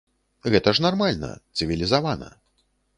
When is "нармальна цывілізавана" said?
0.87-2.37